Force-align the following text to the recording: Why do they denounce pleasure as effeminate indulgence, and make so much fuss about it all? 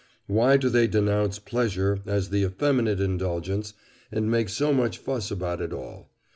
Why 0.25 0.57
do 0.57 0.67
they 0.67 0.87
denounce 0.87 1.37
pleasure 1.37 1.99
as 2.07 2.33
effeminate 2.33 2.99
indulgence, 2.99 3.75
and 4.11 4.31
make 4.31 4.49
so 4.49 4.73
much 4.73 4.97
fuss 4.97 5.29
about 5.29 5.61
it 5.61 5.71
all? 5.73 6.09